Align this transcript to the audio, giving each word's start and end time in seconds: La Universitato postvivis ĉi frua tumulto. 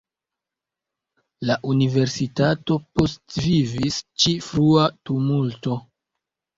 La 1.49 1.57
Universitato 1.73 2.79
postvivis 3.01 4.03
ĉi 4.19 4.37
frua 4.51 4.91
tumulto. 5.07 5.83